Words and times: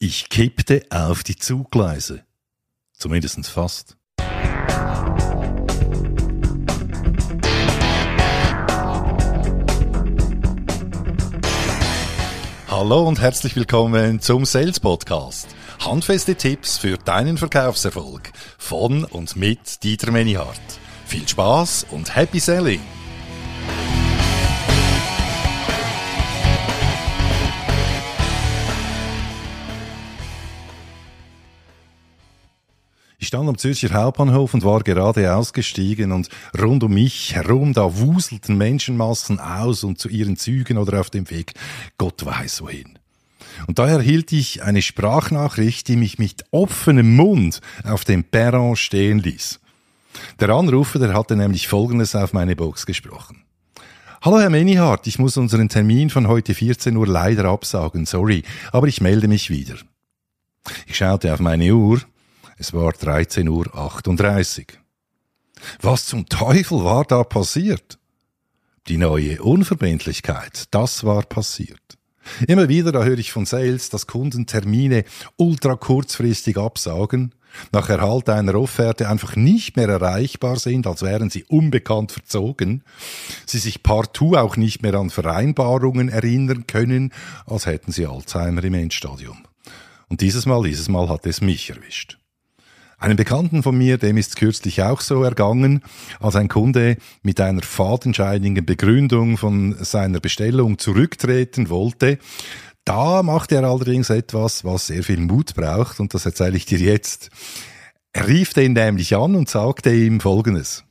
Ich 0.00 0.28
kippte 0.28 0.86
auf 0.90 1.24
die 1.24 1.34
Zuggleise. 1.34 2.22
Zumindest 2.92 3.48
fast. 3.48 3.96
Hallo 12.68 13.08
und 13.08 13.20
herzlich 13.20 13.56
willkommen 13.56 14.20
zum 14.20 14.44
Sales 14.44 14.78
Podcast. 14.78 15.48
Handfeste 15.80 16.36
Tipps 16.36 16.78
für 16.78 16.96
deinen 16.96 17.36
Verkaufserfolg 17.36 18.30
von 18.56 19.02
und 19.02 19.34
mit 19.34 19.82
Dieter 19.82 20.12
Menihardt. 20.12 20.60
Viel 21.06 21.26
Spaß 21.26 21.86
und 21.90 22.14
Happy 22.14 22.38
Selling! 22.38 22.97
Ich 33.28 33.30
stand 33.30 33.46
am 33.46 33.58
Zürcher 33.58 33.92
Hauptbahnhof 33.92 34.54
und 34.54 34.64
war 34.64 34.82
gerade 34.82 35.34
ausgestiegen 35.36 36.12
und 36.12 36.30
rund 36.58 36.82
um 36.82 36.94
mich 36.94 37.34
herum 37.34 37.74
da 37.74 37.98
wuselten 37.98 38.56
Menschenmassen 38.56 39.38
aus 39.38 39.84
und 39.84 39.98
zu 39.98 40.08
ihren 40.08 40.38
Zügen 40.38 40.78
oder 40.78 40.98
auf 40.98 41.10
dem 41.10 41.28
Weg 41.28 41.52
Gott 41.98 42.24
weiß 42.24 42.62
wohin. 42.62 42.98
Und 43.66 43.78
da 43.78 43.86
erhielt 43.86 44.32
ich 44.32 44.62
eine 44.62 44.80
Sprachnachricht, 44.80 45.88
die 45.88 45.96
mich 45.96 46.18
mit 46.18 46.46
offenem 46.52 47.16
Mund 47.16 47.60
auf 47.84 48.06
dem 48.06 48.24
Perron 48.24 48.76
stehen 48.76 49.18
ließ. 49.18 49.60
Der 50.40 50.48
Anrufer, 50.48 50.98
der 50.98 51.12
hatte 51.12 51.36
nämlich 51.36 51.68
Folgendes 51.68 52.16
auf 52.16 52.32
meine 52.32 52.56
Box 52.56 52.86
gesprochen. 52.86 53.42
Hallo 54.22 54.40
Herr 54.40 54.48
Menihardt, 54.48 55.06
ich 55.06 55.18
muss 55.18 55.36
unseren 55.36 55.68
Termin 55.68 56.08
von 56.08 56.28
heute 56.28 56.54
14 56.54 56.96
Uhr 56.96 57.06
leider 57.06 57.44
absagen, 57.44 58.06
sorry, 58.06 58.44
aber 58.72 58.86
ich 58.86 59.02
melde 59.02 59.28
mich 59.28 59.50
wieder. 59.50 59.74
Ich 60.86 60.96
schaute 60.96 61.34
auf 61.34 61.40
meine 61.40 61.74
Uhr, 61.74 62.00
es 62.58 62.72
war 62.72 62.92
13.38 62.92 64.58
Uhr. 64.60 64.66
Was 65.80 66.06
zum 66.06 66.26
Teufel 66.26 66.84
war 66.84 67.04
da 67.04 67.24
passiert? 67.24 67.98
Die 68.88 68.96
neue 68.96 69.42
Unverbindlichkeit, 69.42 70.64
das 70.70 71.04
war 71.04 71.22
passiert. 71.22 71.80
Immer 72.46 72.68
wieder, 72.68 72.92
da 72.92 73.04
höre 73.04 73.18
ich 73.18 73.32
von 73.32 73.46
Sales, 73.46 73.90
dass 73.90 74.06
Kunden 74.06 74.46
Termine 74.46 75.04
ultra 75.36 75.76
kurzfristig 75.76 76.58
absagen, 76.58 77.34
nach 77.72 77.88
Erhalt 77.88 78.28
einer 78.28 78.54
Offerte 78.54 79.08
einfach 79.08 79.34
nicht 79.34 79.76
mehr 79.76 79.88
erreichbar 79.88 80.58
sind, 80.58 80.86
als 80.86 81.02
wären 81.02 81.30
sie 81.30 81.44
unbekannt 81.44 82.12
verzogen, 82.12 82.84
sie 83.46 83.58
sich 83.58 83.82
partout 83.82 84.36
auch 84.36 84.56
nicht 84.56 84.82
mehr 84.82 84.94
an 84.94 85.10
Vereinbarungen 85.10 86.08
erinnern 86.08 86.66
können, 86.66 87.12
als 87.46 87.66
hätten 87.66 87.90
sie 87.90 88.06
Alzheimer 88.06 88.62
im 88.62 88.74
Endstadium. 88.74 89.44
Und 90.08 90.20
dieses 90.20 90.46
Mal, 90.46 90.62
dieses 90.62 90.88
Mal 90.88 91.08
hat 91.08 91.26
es 91.26 91.40
mich 91.40 91.70
erwischt. 91.70 92.18
Einem 93.00 93.16
Bekannten 93.16 93.62
von 93.62 93.78
mir, 93.78 93.96
dem 93.96 94.16
ist 94.16 94.34
kürzlich 94.34 94.82
auch 94.82 95.00
so 95.00 95.22
ergangen, 95.22 95.82
als 96.18 96.34
ein 96.34 96.48
Kunde 96.48 96.96
mit 97.22 97.40
einer 97.40 97.62
fadenscheinigen 97.62 98.66
Begründung 98.66 99.36
von 99.36 99.76
seiner 99.84 100.18
Bestellung 100.18 100.78
zurücktreten 100.78 101.70
wollte. 101.70 102.18
Da 102.84 103.22
machte 103.22 103.54
er 103.54 103.64
allerdings 103.64 104.10
etwas, 104.10 104.64
was 104.64 104.88
sehr 104.88 105.04
viel 105.04 105.20
Mut 105.20 105.54
braucht, 105.54 106.00
und 106.00 106.12
das 106.12 106.26
erzähle 106.26 106.56
ich 106.56 106.66
dir 106.66 106.78
jetzt. 106.78 107.30
Er 108.12 108.26
rief 108.26 108.52
den 108.52 108.72
nämlich 108.72 109.14
an 109.14 109.36
und 109.36 109.48
sagte 109.48 109.94
ihm 109.94 110.18
Folgendes. 110.18 110.82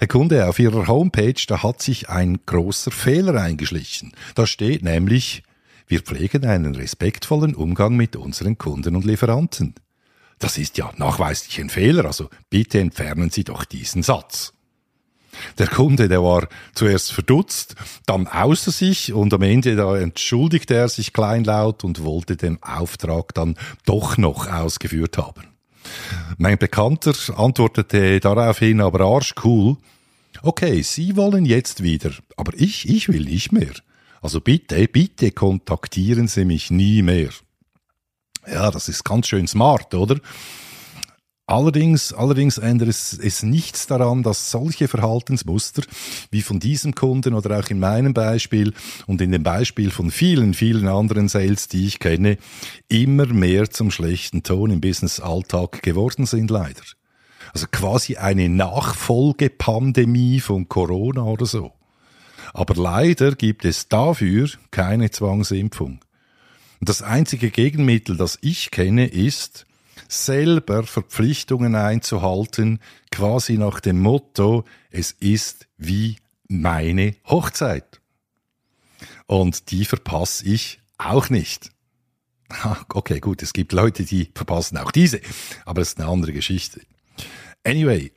Herr 0.00 0.08
Kunde, 0.08 0.48
auf 0.48 0.58
Ihrer 0.58 0.88
Homepage, 0.88 1.40
da 1.46 1.62
hat 1.62 1.80
sich 1.82 2.08
ein 2.08 2.40
großer 2.46 2.90
Fehler 2.90 3.40
eingeschlichen. 3.40 4.12
Da 4.34 4.44
steht 4.44 4.82
nämlich, 4.82 5.44
wir 5.86 6.00
pflegen 6.00 6.44
einen 6.44 6.74
respektvollen 6.74 7.54
Umgang 7.54 7.94
mit 7.94 8.16
unseren 8.16 8.58
Kunden 8.58 8.96
und 8.96 9.04
Lieferanten. 9.04 9.74
Das 10.38 10.58
ist 10.58 10.78
ja 10.78 10.92
nachweislich 10.96 11.60
ein 11.60 11.70
Fehler, 11.70 12.04
also 12.04 12.28
bitte 12.50 12.78
entfernen 12.78 13.30
Sie 13.30 13.44
doch 13.44 13.64
diesen 13.64 14.02
Satz. 14.02 14.52
Der 15.58 15.68
Kunde, 15.68 16.08
der 16.08 16.22
war 16.22 16.48
zuerst 16.74 17.12
verdutzt, 17.12 17.74
dann 18.06 18.26
außer 18.26 18.70
sich 18.70 19.12
und 19.12 19.32
am 19.34 19.42
Ende 19.42 19.76
da 19.76 19.96
entschuldigte 19.96 20.74
er 20.74 20.88
sich 20.88 21.12
kleinlaut 21.12 21.84
und 21.84 22.04
wollte 22.04 22.36
den 22.36 22.62
Auftrag 22.62 23.34
dann 23.34 23.56
doch 23.84 24.16
noch 24.16 24.48
ausgeführt 24.50 25.18
haben. 25.18 25.44
Mein 26.38 26.58
Bekannter 26.58 27.14
antwortete 27.36 28.20
daraufhin 28.20 28.80
aber 28.80 29.00
arschcool, 29.00 29.76
okay, 30.42 30.82
Sie 30.82 31.16
wollen 31.16 31.44
jetzt 31.44 31.82
wieder, 31.82 32.10
aber 32.36 32.52
ich, 32.56 32.88
ich 32.88 33.08
will 33.08 33.24
nicht 33.24 33.52
mehr. 33.52 33.72
Also 34.20 34.40
bitte, 34.40 34.86
bitte 34.88 35.30
kontaktieren 35.30 36.28
Sie 36.28 36.44
mich 36.44 36.70
nie 36.70 37.02
mehr. 37.02 37.30
Ja, 38.52 38.70
das 38.70 38.88
ist 38.88 39.04
ganz 39.04 39.28
schön 39.28 39.46
smart, 39.46 39.94
oder? 39.94 40.16
Allerdings, 41.48 42.12
allerdings 42.12 42.58
ändert 42.58 42.90
es, 42.90 43.18
es 43.18 43.42
nichts 43.42 43.86
daran, 43.86 44.22
dass 44.22 44.50
solche 44.50 44.86
Verhaltensmuster 44.86 45.82
wie 46.30 46.42
von 46.42 46.60
diesem 46.60 46.94
Kunden 46.94 47.32
oder 47.32 47.58
auch 47.58 47.70
in 47.70 47.78
meinem 47.78 48.12
Beispiel 48.12 48.74
und 49.06 49.22
in 49.22 49.32
dem 49.32 49.42
Beispiel 49.42 49.90
von 49.90 50.10
vielen, 50.10 50.52
vielen 50.52 50.86
anderen 50.88 51.28
Sales, 51.28 51.66
die 51.68 51.86
ich 51.86 52.00
kenne, 52.00 52.36
immer 52.88 53.24
mehr 53.24 53.70
zum 53.70 53.90
schlechten 53.90 54.42
Ton 54.42 54.70
im 54.70 54.82
Business-Alltag 54.82 55.82
geworden 55.82 56.26
sind, 56.26 56.50
leider. 56.50 56.82
Also 57.54 57.66
quasi 57.72 58.16
eine 58.18 58.50
Nachfolgepandemie 58.50 60.40
von 60.40 60.68
Corona 60.68 61.22
oder 61.22 61.46
so. 61.46 61.72
Aber 62.52 62.74
leider 62.74 63.34
gibt 63.34 63.64
es 63.64 63.88
dafür 63.88 64.50
keine 64.70 65.10
Zwangsimpfung. 65.10 66.00
Und 66.80 66.88
das 66.88 67.02
einzige 67.02 67.50
Gegenmittel, 67.50 68.16
das 68.16 68.38
ich 68.40 68.70
kenne, 68.70 69.06
ist, 69.06 69.66
selber 70.08 70.84
Verpflichtungen 70.84 71.74
einzuhalten, 71.74 72.80
quasi 73.10 73.58
nach 73.58 73.80
dem 73.80 74.00
Motto, 74.00 74.64
es 74.90 75.12
ist 75.12 75.66
wie 75.76 76.16
meine 76.48 77.14
Hochzeit. 77.26 78.00
Und 79.26 79.70
die 79.70 79.84
verpasse 79.84 80.46
ich 80.46 80.80
auch 80.96 81.30
nicht. 81.30 81.70
Okay, 82.88 83.20
gut, 83.20 83.42
es 83.42 83.52
gibt 83.52 83.72
Leute, 83.72 84.04
die 84.04 84.30
verpassen 84.34 84.78
auch 84.78 84.90
diese, 84.90 85.20
aber 85.66 85.82
das 85.82 85.90
ist 85.90 86.00
eine 86.00 86.08
andere 86.08 86.32
Geschichte. 86.32 86.80
Anyway, 87.62 88.10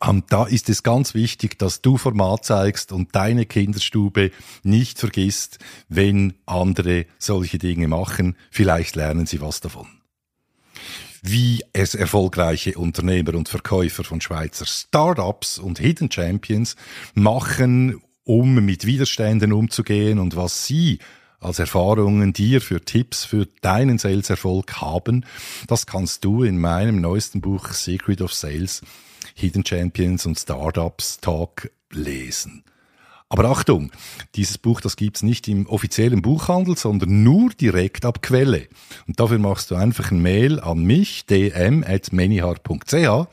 um, 0.00 0.22
da 0.28 0.44
ist 0.44 0.68
es 0.68 0.84
ganz 0.84 1.14
wichtig, 1.14 1.58
dass 1.58 1.82
du 1.82 1.96
Format 1.96 2.44
zeigst 2.44 2.92
und 2.92 3.14
deine 3.16 3.46
Kinderstube 3.46 4.30
nicht 4.62 4.98
vergisst, 4.98 5.58
wenn 5.88 6.34
andere 6.46 7.06
solche 7.18 7.58
Dinge 7.58 7.88
machen. 7.88 8.36
Vielleicht 8.50 8.94
lernen 8.94 9.26
sie 9.26 9.40
was 9.40 9.60
davon. 9.60 9.88
Wie 11.20 11.64
es 11.72 11.96
erfolgreiche 11.96 12.78
Unternehmer 12.78 13.34
und 13.34 13.48
Verkäufer 13.48 14.04
von 14.04 14.20
Schweizer 14.20 14.66
Startups 14.66 15.58
und 15.58 15.80
Hidden 15.80 16.12
Champions 16.12 16.76
machen, 17.14 18.00
um 18.22 18.64
mit 18.64 18.86
Widerständen 18.86 19.52
umzugehen 19.52 20.20
und 20.20 20.36
was 20.36 20.64
sie 20.64 21.00
als 21.40 21.58
Erfahrungen 21.58 22.32
dir 22.32 22.60
für 22.60 22.84
Tipps 22.84 23.24
für 23.24 23.46
deinen 23.62 23.98
Sales-Erfolg 23.98 24.80
haben, 24.80 25.24
das 25.66 25.86
kannst 25.86 26.24
du 26.24 26.44
in 26.44 26.58
meinem 26.58 27.00
neuesten 27.00 27.40
Buch 27.40 27.72
Secret 27.72 28.22
of 28.22 28.32
Sales 28.32 28.82
Hidden 29.38 29.64
Champions 29.64 30.26
und 30.26 30.36
Startups 30.36 31.20
Talk 31.20 31.70
lesen. 31.92 32.64
Aber 33.28 33.44
Achtung, 33.44 33.92
dieses 34.34 34.58
Buch, 34.58 34.80
das 34.80 34.96
gibt's 34.96 35.22
nicht 35.22 35.46
im 35.46 35.66
offiziellen 35.66 36.22
Buchhandel, 36.22 36.76
sondern 36.76 37.22
nur 37.22 37.50
direkt 37.50 38.04
ab 38.04 38.20
Quelle. 38.20 38.66
Und 39.06 39.20
dafür 39.20 39.38
machst 39.38 39.70
du 39.70 39.76
einfach 39.76 40.10
ein 40.10 40.22
Mail 40.22 40.58
an 40.58 40.82
mich, 40.82 41.26
dm.manihart.ch 41.26 43.28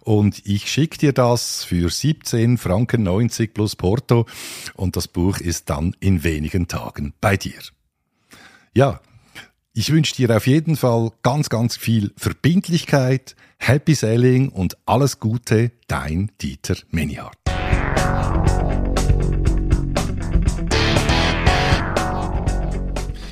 und 0.00 0.46
ich 0.46 0.70
schicke 0.70 0.96
dir 0.96 1.12
das 1.12 1.62
für 1.62 1.90
17 1.90 2.56
Franken 2.56 3.02
90 3.02 3.52
plus 3.52 3.76
Porto 3.76 4.24
und 4.74 4.96
das 4.96 5.08
Buch 5.08 5.40
ist 5.40 5.68
dann 5.68 5.94
in 6.00 6.24
wenigen 6.24 6.68
Tagen 6.68 7.12
bei 7.20 7.36
dir. 7.36 7.60
Ja, 8.72 9.00
ich 9.72 9.92
wünsche 9.92 10.14
dir 10.14 10.36
auf 10.36 10.46
jeden 10.46 10.76
Fall 10.76 11.12
ganz, 11.22 11.48
ganz 11.48 11.76
viel 11.76 12.12
Verbindlichkeit, 12.16 13.36
Happy 13.58 13.94
Selling 13.94 14.48
und 14.48 14.76
alles 14.86 15.20
Gute, 15.20 15.70
dein 15.86 16.30
Dieter 16.40 16.76
Menihardt. 16.90 17.36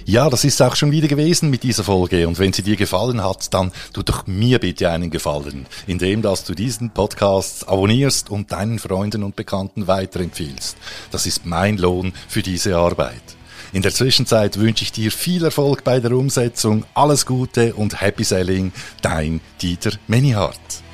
Ja, 0.04 0.30
das 0.30 0.44
ist 0.44 0.62
auch 0.62 0.74
schon 0.74 0.90
wieder 0.90 1.06
gewesen 1.06 1.50
mit 1.50 1.64
dieser 1.64 1.84
Folge. 1.84 2.26
Und 2.26 2.38
wenn 2.38 2.54
sie 2.54 2.62
dir 2.62 2.76
gefallen 2.76 3.22
hat, 3.22 3.52
dann 3.52 3.72
tu 3.92 4.02
doch 4.02 4.26
mir 4.26 4.58
bitte 4.58 4.90
einen 4.90 5.10
Gefallen, 5.10 5.66
indem 5.86 6.22
dass 6.22 6.44
du 6.44 6.54
diesen 6.54 6.94
Podcast 6.94 7.68
abonnierst 7.68 8.30
und 8.30 8.50
deinen 8.50 8.78
Freunden 8.78 9.22
und 9.22 9.36
Bekannten 9.36 9.86
weiterempfiehlst. 9.86 10.78
Das 11.10 11.26
ist 11.26 11.44
mein 11.44 11.76
Lohn 11.76 12.14
für 12.26 12.40
diese 12.40 12.78
Arbeit. 12.78 13.37
In 13.72 13.82
der 13.82 13.92
Zwischenzeit 13.92 14.58
wünsche 14.58 14.82
ich 14.82 14.92
dir 14.92 15.12
viel 15.12 15.44
Erfolg 15.44 15.84
bei 15.84 16.00
der 16.00 16.12
Umsetzung, 16.12 16.84
alles 16.94 17.26
Gute 17.26 17.74
und 17.74 18.00
Happy 18.00 18.24
Selling, 18.24 18.72
dein 19.02 19.40
Dieter 19.60 19.92
Menihardt. 20.06 20.87